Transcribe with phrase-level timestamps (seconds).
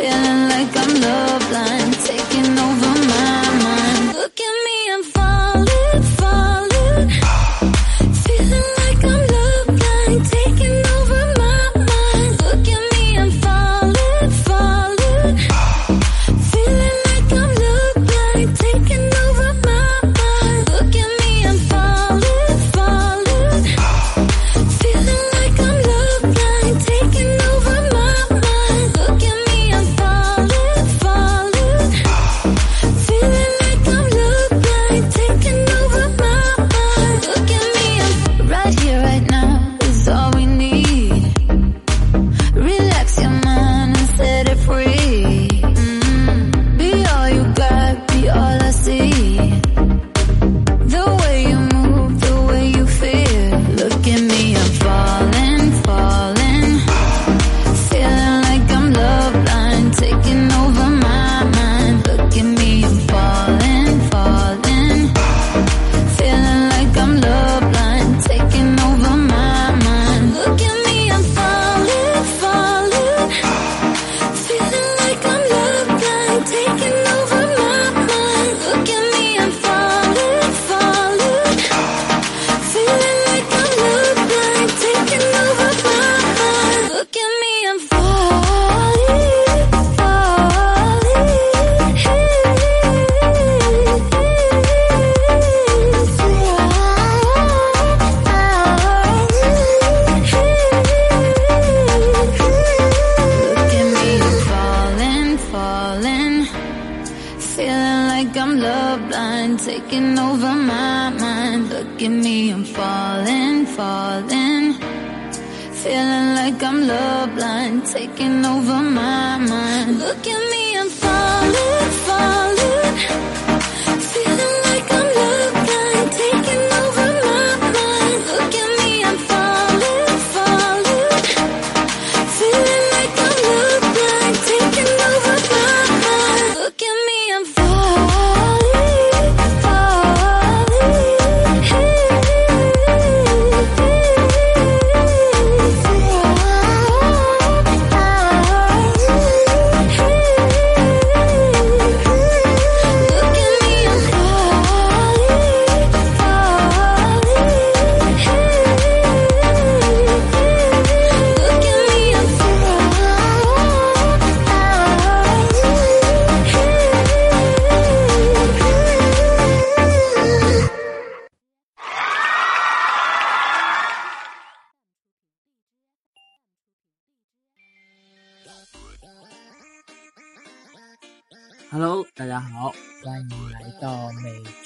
[0.00, 3.49] Feeling like I'm love blind, taking over my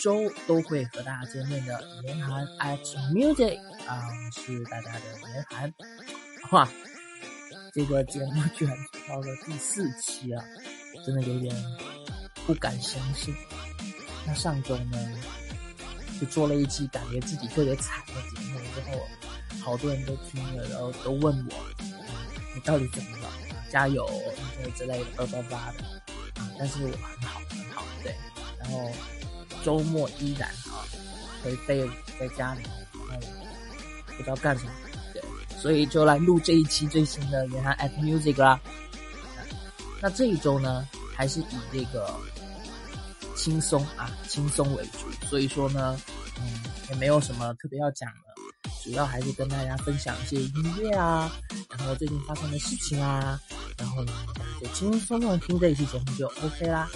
[0.05, 2.79] 周都会和大家见面的严寒 at
[3.15, 5.01] music 啊，我是大家的
[5.33, 5.73] 严寒。
[6.51, 6.69] 哇，
[7.73, 8.77] 这个节目居然
[9.09, 10.45] 到了第四期啊，
[11.07, 11.57] 真的有点
[12.47, 13.35] 不敢相信。
[14.27, 14.99] 那上周呢，
[16.21, 19.09] 就做了一期感觉自己特别惨的节目，之后
[19.63, 21.55] 好多人都听了，然后都问我，
[22.55, 23.31] 你到底怎么了？
[23.71, 24.07] 加油，
[24.77, 26.03] 之类的，叭叭叭的。
[26.59, 28.15] 但是我很好，很好，对。
[28.61, 28.91] 然后
[29.65, 30.85] 周末依然啊，
[31.43, 31.89] 颓废
[32.21, 32.63] 在家里，
[33.09, 33.27] 然后
[34.17, 34.71] 不知道干什么，
[35.13, 35.23] 对，
[35.59, 38.61] 所以就来录这一期最新的《原来 App music》啦。
[40.01, 40.87] 那这一周呢，
[41.17, 42.15] 还是以这个
[43.35, 45.99] 轻松啊，轻松为主，所以说呢，
[46.39, 51.33] 嗯，也没有什么特别要讲的，主要还是跟大家分享一些音乐啊，
[51.71, 53.41] 然后最近发生的事情啊，
[53.79, 54.13] 然后呢，
[54.61, 56.89] 就轻轻松松的听这一期节目就 OK 啦。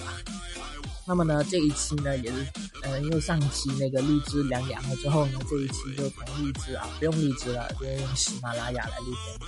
[1.09, 2.45] 那么呢，这一期呢也是，
[2.83, 9.45] 呃，因为上期那个荔枝凉凉了之后呢，这一期就从荔枝啊不用荔枝了，就用喜马拉雅来录节目。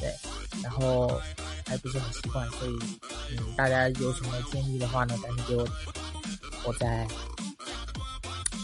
[0.00, 0.12] 对，
[0.64, 1.22] 然后
[1.64, 2.76] 还不是很习惯，所以
[3.30, 5.64] 嗯，大家有什么建议的话呢，赶紧给我，
[6.64, 7.06] 我再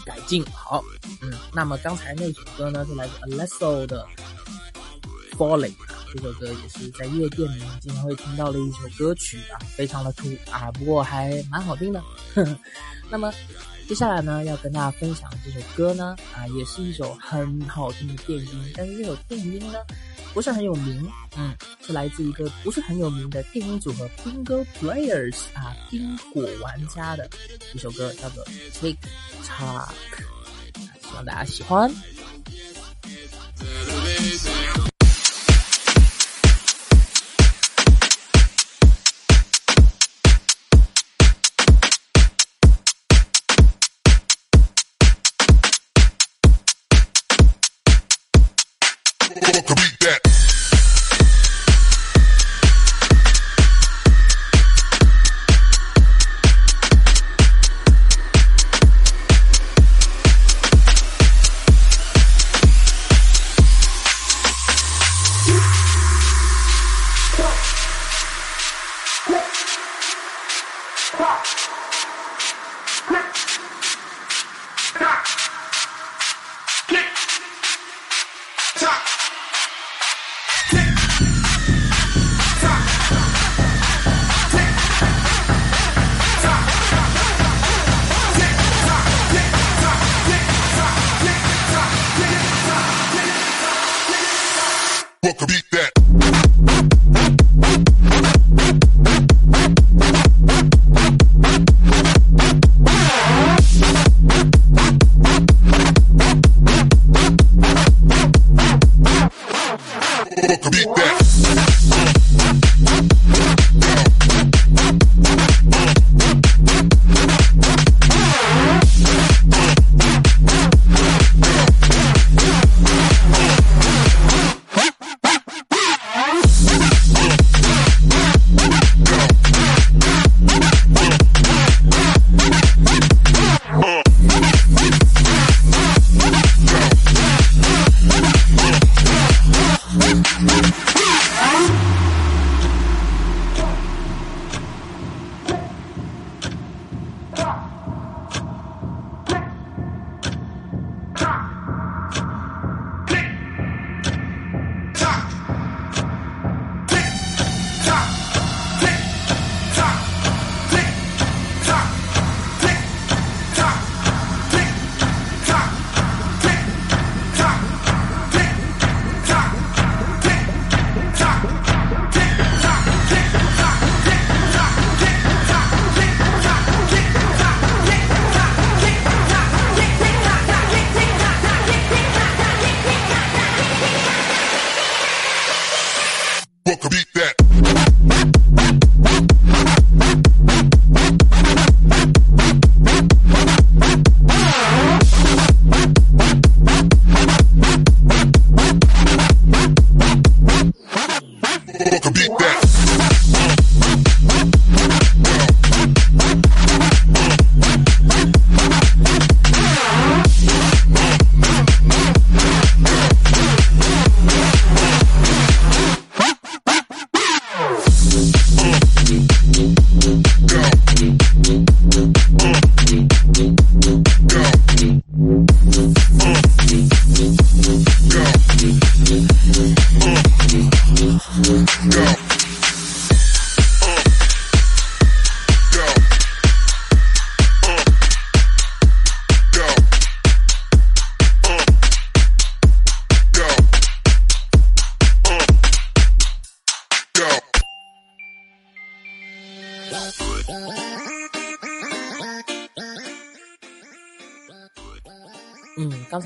[0.05, 0.43] 改进。
[0.53, 0.83] 好，
[1.21, 4.05] 嗯，那么刚才那首歌呢是来自 Alesso 的
[5.37, 5.73] Falling，
[6.13, 12.03] 这首歌也是在夜店里面经常会听到的一首歌曲啊，非常的土啊，不过还蛮好听的。
[13.09, 13.33] 那么
[13.87, 19.79] 接下来呢，要跟大家分享这首歌呢，啊，也是一首很好听的电音，但是这首电音呢
[20.35, 27.27] 不是很有名，嗯，是来自一个不是很有名的电音组合 Bingo Players 啊，冰果玩家的
[27.73, 28.97] 一首歌，叫做 Tick
[29.43, 29.89] Tock，
[31.01, 31.91] 希望大家喜欢。
[49.29, 50.42] Could beat that.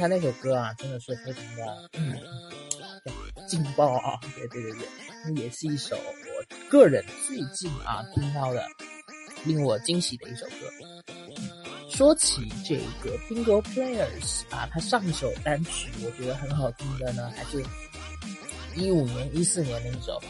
[0.08, 1.90] 那首歌啊，真的是非常的
[3.48, 4.20] 劲爆啊！
[4.36, 4.88] 对对对对，
[5.26, 8.66] 那也是一首我个人最近啊听到的
[9.46, 10.54] 令我惊喜的一首歌。
[11.90, 17.64] 说起这个 Bingo Players 啊，他上一首单曲我觉得很好听的呢，还是
[18.76, 20.22] 一五年、一四年的一首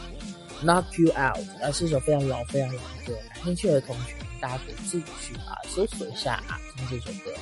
[0.63, 3.19] Knock You Out，啊，是一首非常老、非常老的歌。
[3.33, 7.33] 感兴趣的同学，大家可以自己去啊搜索一下啊，听这首歌。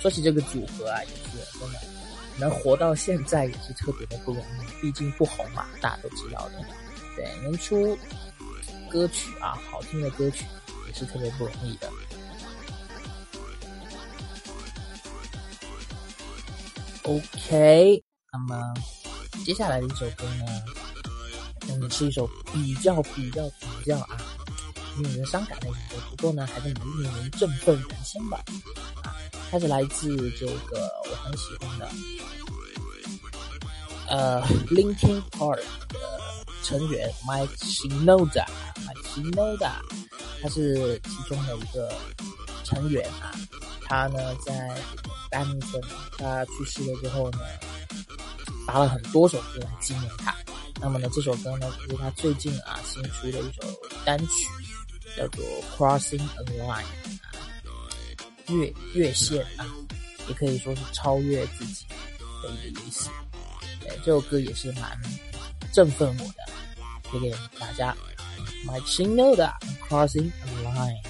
[0.00, 1.78] 说起这个组合啊，也是真的
[2.38, 6.64] 能活到现在也是特别的不容易，毕竟不红嘛，大家都知道的。
[7.16, 7.96] 对，能出
[8.90, 10.46] 歌曲啊，好听的歌曲
[10.88, 11.90] 也是特别不容易的。
[17.02, 18.02] OK，
[18.32, 18.74] 那么
[19.44, 20.46] 接下来的一首歌呢，
[21.68, 24.16] 嗯，是一首比较比较比较啊
[24.96, 28.42] 令人伤感的一首歌，不过呢，还是能令人振奋人心吧。
[29.02, 29.16] 啊，
[29.50, 31.88] 它是来自这个我很喜欢的
[34.08, 35.56] 呃 Linkin Park
[35.88, 35.98] 的
[36.62, 39.72] 成员 Mike Shinoda，Mike Shinoda，
[40.40, 41.92] 他是其中的一个
[42.64, 43.32] 成员啊。
[43.86, 44.80] 他呢在
[45.30, 45.80] 丹尼森
[46.16, 47.38] 他去世了之后呢，
[48.66, 50.32] 发了很多首歌来纪念他。
[50.80, 53.62] 那么呢，这首歌呢，是他最近啊新出的一首
[54.04, 54.46] 单曲，
[55.16, 55.44] 叫做
[55.76, 56.84] 《Crossing a Line》，
[58.50, 59.66] 越越线啊，
[60.28, 61.86] 也可以说是超越自己
[62.42, 63.08] 的一个意思。
[63.88, 64.98] 哎，这首歌也是蛮
[65.72, 66.52] 振奋我的，
[67.04, 67.96] 推给大家。
[68.66, 69.52] My Chino 的
[69.88, 71.02] 《Crossing a Line》。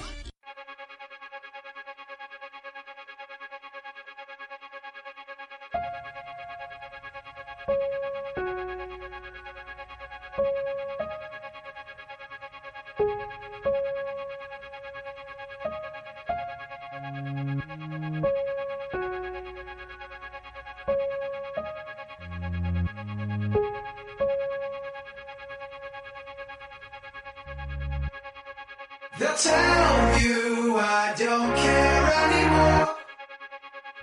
[29.21, 32.95] They'll tell you I don't care anymore.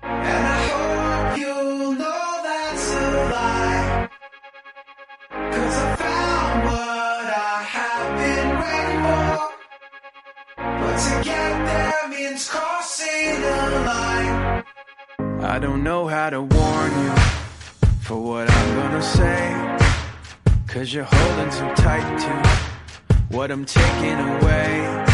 [0.03, 4.09] And I hope you'll know that's a lie.
[5.29, 9.35] Cause I found what I have been waiting for.
[10.83, 14.65] But to get there means crossing a line.
[15.43, 17.15] I don't know how to warn you
[18.03, 19.43] for what I'm gonna say.
[20.69, 22.49] Cause you're holding so tight to
[23.35, 25.08] what I'm taking away.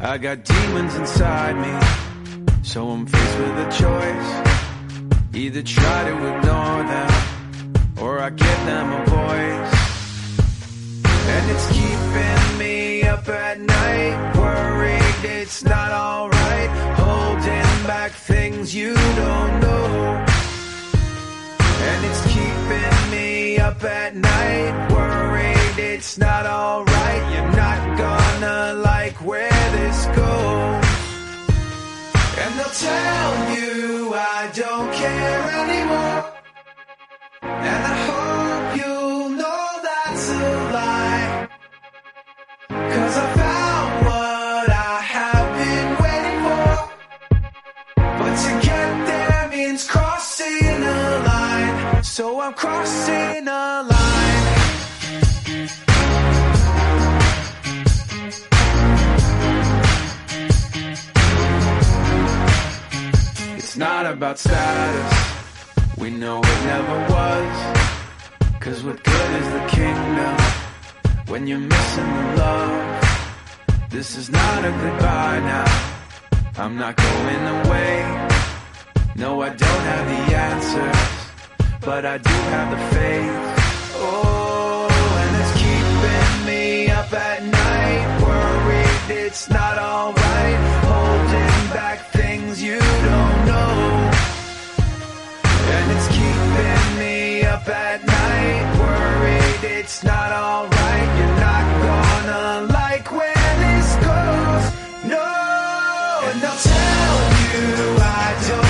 [0.00, 5.34] I got demons inside me, so I'm faced with a choice.
[5.34, 9.74] Either try to ignore them, or I give them a voice.
[11.04, 16.70] And it's keeping me up at night, worried it's not alright.
[16.96, 20.24] Holding back things you don't know.
[21.58, 27.32] And it's keeping me up at night, worried it's not alright.
[27.34, 29.57] You're not gonna like where
[32.80, 36.20] tell you I don't care anymore.
[37.42, 38.94] And I hope you
[39.40, 41.48] know that's a lie.
[42.68, 46.68] Cause I found what I have been waiting for.
[48.18, 52.04] But to get there means crossing a line.
[52.04, 53.97] So I'm crossing a line.
[63.78, 65.14] Not about status.
[65.96, 67.54] We know it never was.
[68.58, 70.36] Cause what good is the kingdom
[71.28, 73.88] when you're missing the love?
[73.88, 75.68] This is not a goodbye now.
[76.56, 78.28] I'm not going away.
[79.14, 83.36] No, I don't have the answers, but I do have the faith.
[84.00, 84.88] Oh,
[85.22, 92.07] and it's keeping me up at night, worried it's not alright, holding back
[92.58, 94.10] things you don't know.
[95.74, 101.18] And it's keeping me up at night, worried it's not alright.
[101.18, 104.64] You're not gonna like where this goes.
[105.04, 105.26] No,
[106.28, 108.67] and they'll tell you I don't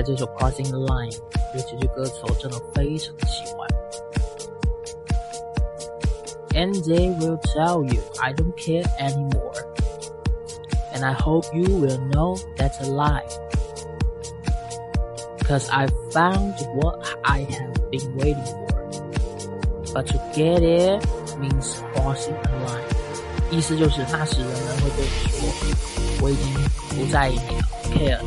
[0.00, 3.68] 的这首《Crossing the Line》 觉得这句歌词我真的非常喜欢。
[6.54, 9.52] And they will tell you I don't care anymore.
[10.94, 13.26] And I hope you will know that's a lie.
[15.46, 18.66] Cause I found what I have been waiting for.
[19.92, 21.06] But to get it
[21.38, 22.84] means crossing a line.
[23.50, 25.46] 意思就是那时人们会对你说，
[26.22, 26.44] 我已经
[26.98, 28.18] 不在意你了，care。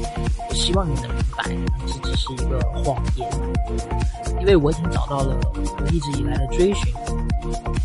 [0.47, 1.44] 我希望你能明 白，
[1.86, 3.28] 这只是一个谎言，
[4.40, 6.94] 因为我已经找到了我一直以来的追寻。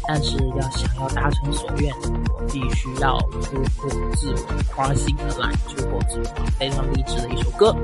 [0.07, 4.37] 但是要想要达成所愿，我必须要突破自我
[4.73, 6.25] ，crossing the line，突破自我，
[6.57, 7.75] 非常励志的一首歌。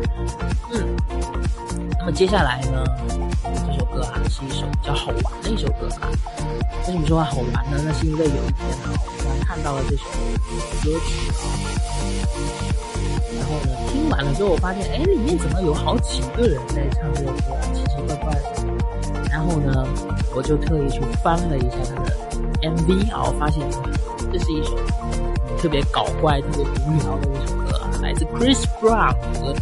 [0.72, 0.96] 嗯，
[2.00, 2.84] 那么接下来呢，
[3.44, 6.10] 这首歌啊是一首比较好玩的一首歌啊。
[6.88, 7.80] 为什么说它好玩呢？
[7.86, 10.04] 那是因为有一天啊，我突然看到了这首
[10.84, 11.46] 歌曲啊，
[14.06, 18.42] 听完了之后，我发现，哎，里面怎么有好几个人在唱这首歌，奇奇怪怪的。
[19.32, 19.84] 然后呢，
[20.36, 22.16] 我就特意去翻了一下他的
[22.62, 23.68] MV 啊，我发现
[24.32, 24.78] 这是一首
[25.58, 29.56] 特别搞怪、特别无聊的一首歌，来自 Chris Brown 和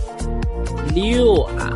[0.94, 1.72] Lil 啊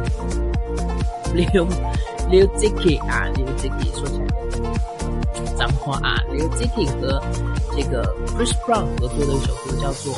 [1.34, 1.68] ，Lil
[2.30, 4.26] Lil Dicky 啊，Lil Dicky 说起来
[5.56, 7.24] 脏话啊，Lil Dicky 和
[7.74, 10.14] 这个 Chris Brown 合作的一首歌叫做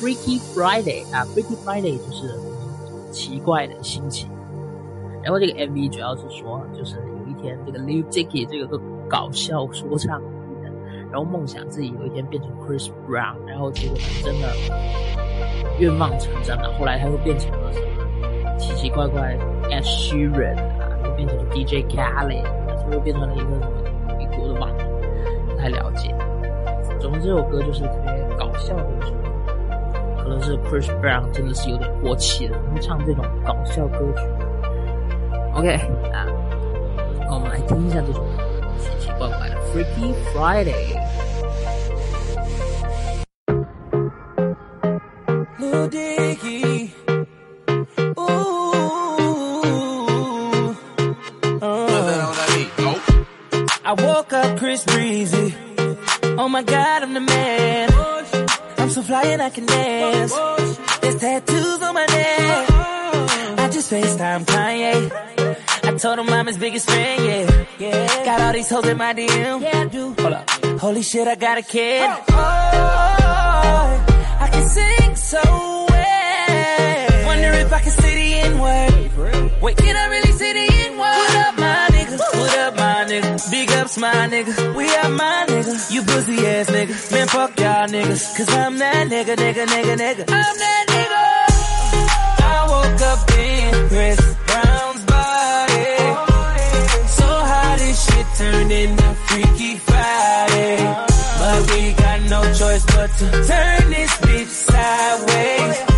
[0.00, 2.38] Freaky Friday 啊，Freaky Friday 就是
[3.10, 4.30] 奇怪的心情。
[5.24, 10.22] 然后这个 MV 主要是说，就是有一天这个 Lil Dicky 这个个搞笑说唱，
[11.10, 14.48] 然后梦想自己有一天变成 Chris Brown，然后结果他真的
[15.80, 16.72] 愿望成真了。
[16.78, 22.44] 后来他又变成了什么奇奇怪怪 Ed Sheeran 啊，又变成了 DJ Khaled，
[22.84, 24.86] 最后变成了一个什么美国的网红，
[25.48, 26.14] 不太了解。
[27.00, 29.12] 总之这首歌就是特别搞笑的一首
[30.27, 34.21] 歌，可能是 Chris Brown 真的是有点过气了，会唱这种搞笑歌曲。
[35.53, 35.75] OK
[36.11, 36.25] 啊，
[37.21, 38.25] 那我们来听一下这首
[38.79, 40.97] 奇奇怪怪的 Freaky Friday。
[45.59, 46.91] Lil Dicky.
[48.17, 48.73] Ooh.
[51.61, 52.33] Uh,
[53.85, 55.53] I woke up Chris Breezy.
[56.37, 57.66] Oh my god, I'm the man.
[59.24, 60.32] And I can dance.
[61.00, 62.70] There's tattoos on my neck.
[63.58, 65.10] I just FaceTime Kanye.
[65.84, 67.64] I told him I'm his biggest fan, yeah.
[67.78, 68.24] Yeah.
[68.24, 69.60] Got all these hoes in my DM.
[69.62, 70.14] Yeah, I do.
[70.20, 70.50] Hold up.
[70.80, 72.08] Holy shit, I got a kid.
[72.30, 72.36] Oh,
[74.40, 75.87] I can sing so
[77.68, 79.62] if I can say the N word.
[79.62, 81.18] Wait, can I really say the N word?
[81.20, 82.16] What up, my nigga?
[82.40, 83.50] What up, my nigga?
[83.50, 84.74] Big ups, my nigga.
[84.74, 85.92] We are my nigga.
[85.92, 87.12] You pussy ass nigga.
[87.12, 88.24] Man, fuck y'all niggas.
[88.36, 90.24] Cause I'm that nigga, nigga, nigga, nigga.
[90.28, 91.24] I'm that nigga.
[92.52, 95.92] I woke up in Chris Brown's body.
[97.18, 100.76] So how this shit turned into Freaky Friday.
[101.40, 105.88] But we got no choice but to turn this bitch sideways.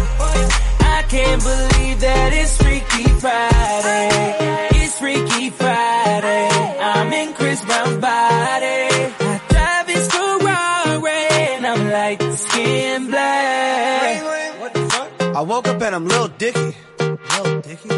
[1.10, 4.78] I can't believe that it's Freaky Friday.
[4.78, 6.78] It's Freaky Friday.
[6.80, 8.86] I'm in Chris Brown's body.
[9.18, 11.10] I drive his Ferrari
[11.56, 14.60] and I'm like skin black.
[14.60, 15.36] What the fuck?
[15.36, 16.76] I woke up and I'm Lil Dicky.
[17.00, 17.88] Lil Dicky?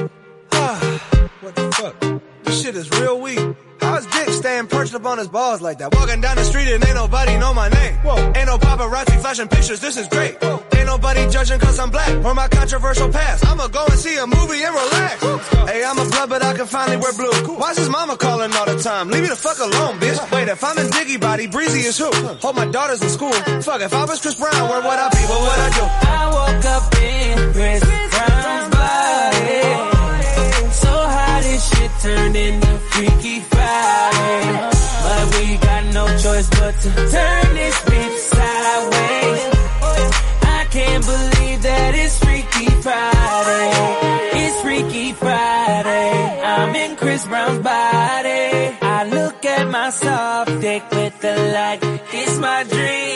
[1.42, 2.22] what the fuck?
[2.44, 3.51] This shit is real weak.
[4.22, 5.92] How is staying perched up on his balls like that?
[5.96, 7.94] Walking down the street and ain't nobody know my name.
[8.06, 8.14] Whoa.
[8.36, 10.40] Ain't no paparazzi flashing pictures, this is great.
[10.40, 10.62] Whoa.
[10.76, 13.44] Ain't nobody judging cause I'm black or my controversial past.
[13.44, 15.22] I'ma go and see a movie and relax.
[15.68, 17.32] Hey, I'm a blood, but I can finally wear blue.
[17.56, 19.08] Why's his mama calling all the time?
[19.08, 20.18] Leave me the fuck alone, bitch.
[20.30, 22.12] Wait, if I'm in Diggy body, Breezy is who?
[22.14, 23.32] Hope my daughter's in school.
[23.32, 25.22] Fuck, if I was Chris Brown, where would I be?
[25.26, 25.84] What would I do?
[26.06, 29.91] I woke up in Chris Brown's body.
[31.68, 34.70] Shit turned into Freaky Friday.
[35.04, 39.42] But we got no choice but to turn this bitch sideways.
[40.58, 43.72] I can't believe that it's Freaky Friday.
[44.42, 46.40] It's Freaky Friday.
[46.42, 48.76] I'm in Chris Brown's body.
[48.82, 51.80] I look at my soft dick with the light.
[52.12, 53.11] It's my dream.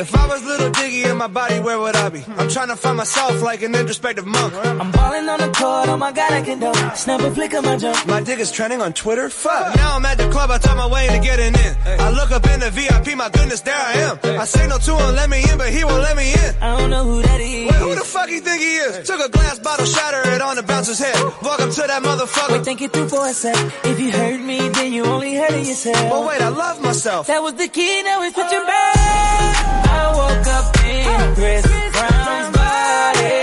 [0.00, 2.24] If I was little Diggy in my body, where would I be?
[2.36, 4.52] I'm trying to find myself like an introspective monk.
[4.54, 7.64] I'm balling on the court, oh my god, I can do Snap a flick of
[7.64, 8.06] my jump.
[8.06, 9.28] My dick is trending on Twitter.
[9.28, 9.76] Fuck.
[9.76, 11.76] Now I'm at the club, I talk my way into getting in.
[11.86, 14.18] I look up in the VIP, my goodness, there I am.
[14.40, 16.54] I say no to him, let me in, but he won't let me in.
[16.60, 17.70] I don't know who that is.
[17.70, 19.06] Wait, who the fuck you think he is?
[19.06, 21.14] Took a glass bottle, shatter it on the bouncer's head.
[21.40, 22.52] Welcome to that motherfucker.
[22.52, 23.54] Wait, think it through for a sec.
[23.84, 26.10] If you hurt me, then you only hurting yourself.
[26.10, 27.28] But wait, I love myself.
[27.28, 29.43] That was the key, now it's switching back
[30.54, 33.40] up in Chris Brown's body.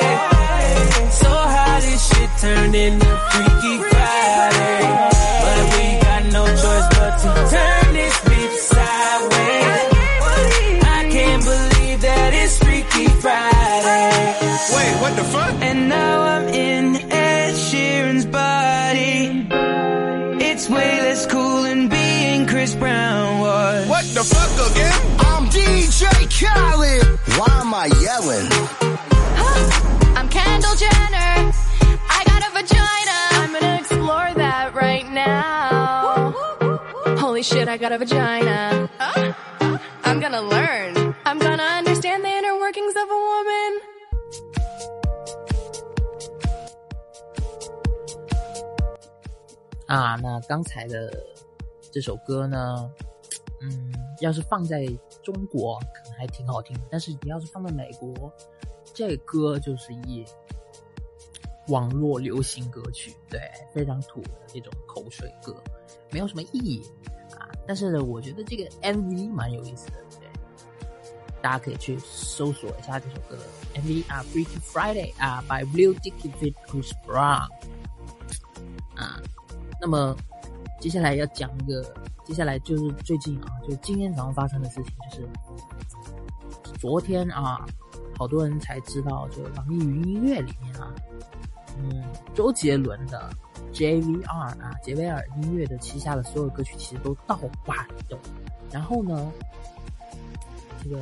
[1.22, 4.80] So how this shit turned into Freaky Friday?
[5.44, 9.92] But we got no choice but to turn this bitch sideways.
[10.98, 14.12] I can't believe that it's Freaky Friday.
[14.76, 15.54] Wait, what the fuck?
[15.70, 19.48] And now I'm in Ed Sheeran's body.
[20.50, 23.41] It's way less cool than being Chris Brown
[24.11, 24.93] again?
[25.21, 27.19] I'm DJ Khaled.
[27.39, 28.49] Why am I yelling?
[30.17, 31.53] I'm Kendall Jenner.
[32.09, 33.19] I got a vagina.
[33.43, 36.35] I'm gonna explore that right now.
[37.19, 38.89] Holy shit, I got a vagina.
[40.05, 41.15] I'm gonna learn.
[41.25, 43.81] I'm gonna understand the inner workings of a woman.
[49.89, 51.09] 啊，那刚才的
[51.93, 52.91] 这首歌呢，
[53.63, 54.86] 嗯， 要是放在
[55.22, 58.32] 中国可能还挺好听，但是你要是放在美国，
[58.94, 60.24] 这歌就是一
[61.68, 63.40] 网络流行歌曲，对，
[63.74, 65.56] 非常土的这种口水歌，
[66.12, 66.82] 没有什么意义
[67.38, 67.50] 啊。
[67.68, 70.28] 但是我觉得这个 MV 蛮有意思的，对，
[71.42, 73.38] 大家可以去搜索一下这首歌
[73.76, 77.48] MV 啊，《Freaky Friday》啊，by Blue Dicky Fit Chris Brown
[78.96, 79.22] 啊。
[79.80, 80.16] 那么
[80.82, 81.94] 接下来要讲一个，
[82.26, 85.30] 接下来就是最近啊，就今天早上发生的事情，就是
[86.80, 87.64] 昨天啊，
[88.18, 90.92] 好多人才知道，就网易云音乐里面啊，
[91.78, 93.30] 嗯，周杰伦的
[93.72, 98.18] JVR 啊，杰威尔音乐的旗下的所有歌曲其实都盗版的。
[98.72, 99.32] 然后呢，
[100.84, 100.98] 这个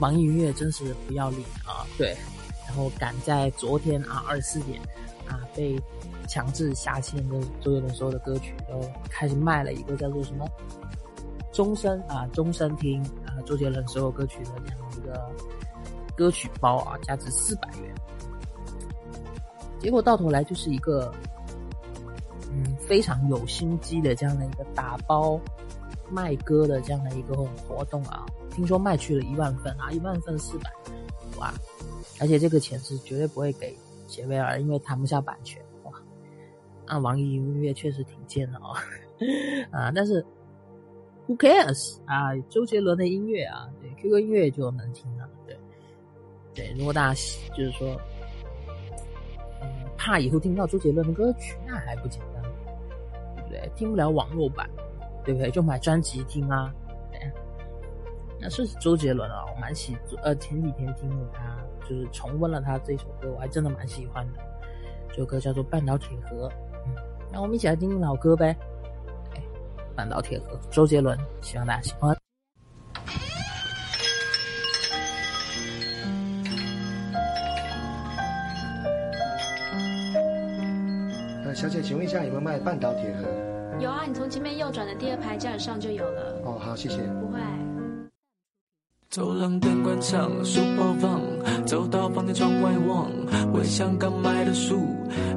[0.00, 2.16] 网易云音乐真是不要脸啊，对，
[2.66, 4.80] 然后赶在昨天啊二十四点
[5.28, 5.80] 啊被。
[6.26, 10.48] 强制下线的周杰伦所有的歌曲，都开始卖了一个叫做什么
[11.52, 15.30] “终身”啊，终身听啊，周杰伦所有歌曲的这样一个
[16.16, 17.94] 歌曲包啊，价值四百元。
[19.78, 21.12] 结果到头来就是一个
[22.50, 25.38] 嗯非常有心机的这样的一个打包
[26.10, 30.72] 卖歌的这样的一个活动啊，听说卖去了一万份啊，一万份四百
[31.38, 31.52] 哇，
[32.20, 35.62] 而且这个钱是绝对不会给杰威尔，因为谈不下版权。
[36.86, 38.76] 啊，网易音乐确实挺贱的哦，
[39.72, 40.22] 啊，但是
[41.26, 42.36] Who cares 啊？
[42.50, 45.56] 周杰伦的音乐啊，对 QQ 音乐就能听了，对
[46.54, 46.74] 对。
[46.76, 47.20] 如果大家
[47.56, 47.98] 就是说，
[49.62, 52.42] 嗯，怕以后听不到周杰伦的歌曲，那还不简单，
[53.36, 53.70] 对不对？
[53.74, 54.68] 听不了网络版，
[55.24, 55.50] 对不对？
[55.50, 56.70] 就买专辑听啊。
[58.38, 61.56] 那是周杰伦啊，我蛮喜，呃，前几天听了他，
[61.88, 64.38] 就是重温了他这首歌，我还真的蛮喜欢的。
[65.10, 66.48] 这首歌叫做《半岛铁盒》。
[67.32, 68.56] 那我们一起来听听老歌呗，
[69.96, 72.16] 《半岛铁盒》，周杰伦，希望大家喜欢。
[81.44, 83.26] 呃，小姐，请问一下有没有卖半岛铁盒？
[83.80, 86.40] 有啊，你从前面右转的第二排架子上就有了。
[86.44, 86.98] 哦，好，谢谢。
[87.20, 87.40] 不会。
[89.14, 91.20] 走廊灯关上，书包放，
[91.64, 93.08] 走到房间窗外望，
[93.52, 94.74] 回想刚买的书，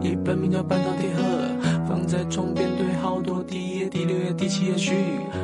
[0.01, 1.21] 一本名叫《半岛铁盒》，
[1.87, 4.95] 放在床边堆好多，第一页、第六页、第七页序，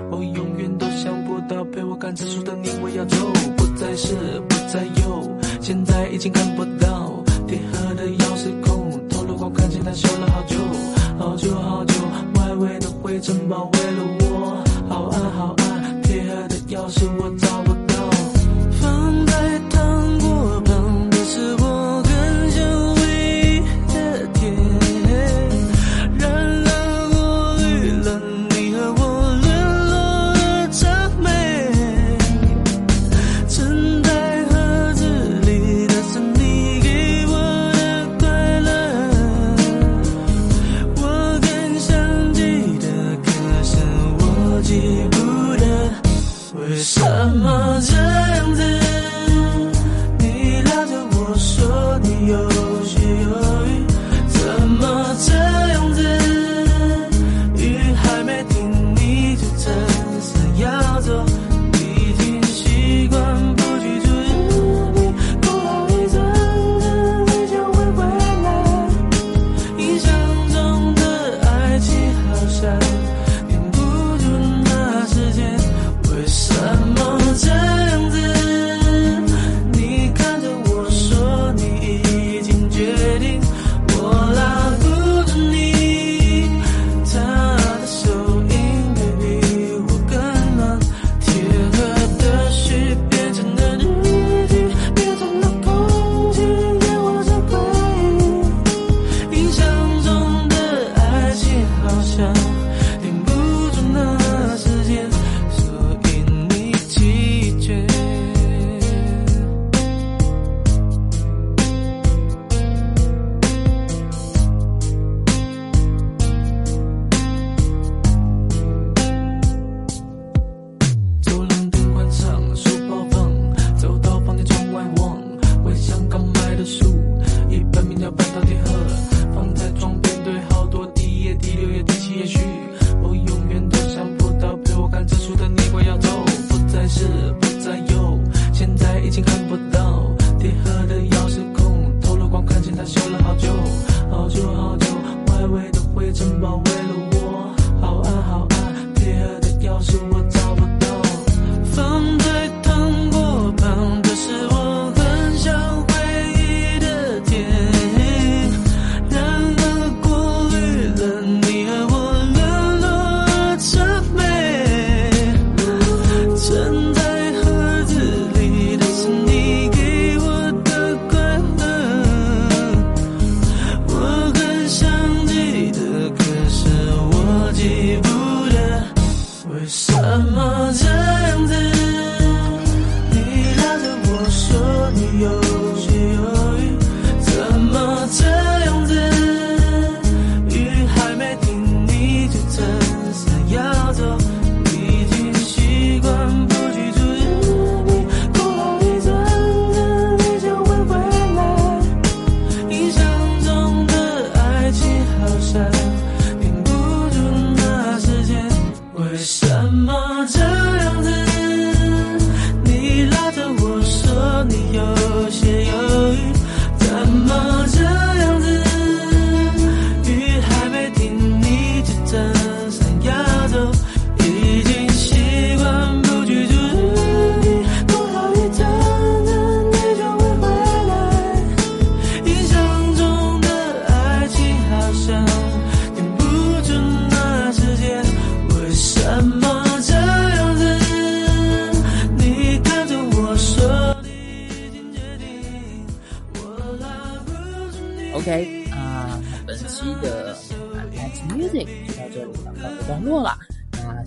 [0.10, 3.16] 我永远都想不到陪我看这书的你会要走，
[3.56, 4.16] 不再是，
[4.50, 7.24] 不再有，现在已经看不到。
[7.48, 10.58] 铁盒的钥匙孔，透了光，看见它修了好久，
[11.20, 11.94] 好久好久，
[12.40, 17.30] 外围的灰尘包围了我，好暗好暗，铁盒的钥匙我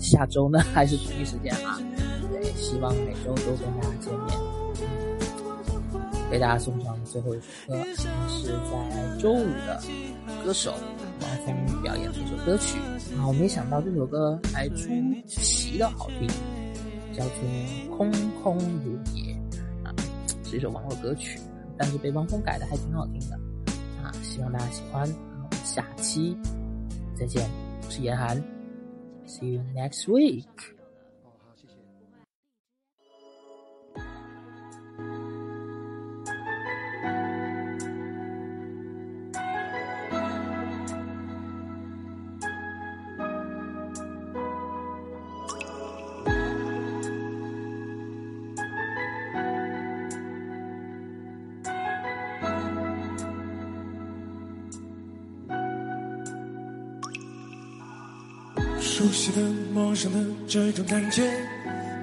[0.09, 1.79] 下周呢 还是同一时间啊，
[2.31, 4.39] 对，希望每周都跟大家见面。
[6.29, 7.83] 给，大家送上最后一首歌，
[8.27, 9.81] 是在周五的
[10.43, 10.73] 歌手
[11.21, 12.77] 王峰表演的一首歌曲
[13.17, 14.89] 啊，我没想到这首歌还出
[15.25, 16.27] 奇的好听，
[17.13, 17.33] 叫做
[17.97, 18.11] 《空
[18.43, 19.33] 空如也》
[19.87, 19.95] 啊，
[20.43, 21.39] 是一首网络歌曲，
[21.77, 23.35] 但是被汪峰改的还挺好听的。
[24.03, 25.03] 啊，希望大家喜欢。
[25.03, 26.37] 我们下期
[27.17, 27.49] 再见，
[27.85, 28.35] 我是严寒
[29.27, 30.76] ，See you next week。
[58.97, 59.39] 熟悉的、
[59.71, 61.21] 陌生的这种感觉，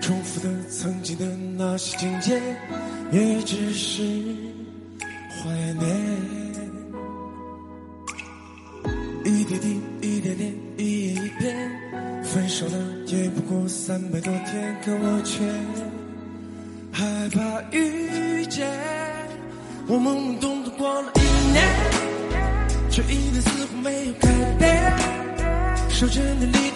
[0.00, 1.26] 重复的曾经的
[1.58, 2.40] 那些情节，
[3.10, 4.00] 也只是
[5.42, 6.03] 怀念。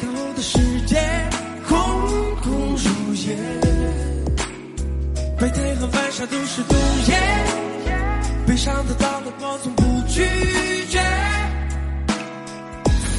[0.01, 0.97] 着你离开后的世界，
[1.67, 1.77] 空
[2.43, 3.37] 空如也。
[5.39, 7.17] 白天和晚上都是冬夜，
[8.47, 10.23] 悲伤的到来我从不拒
[10.89, 11.01] 绝。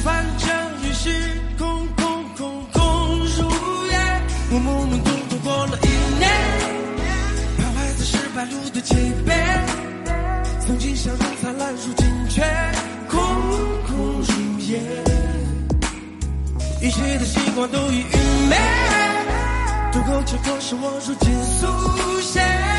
[0.02, 0.48] 反正
[0.82, 1.39] 于是
[16.90, 18.58] 一切的习惯都已陨灭，
[19.92, 22.69] 渡口结果是我如今速写。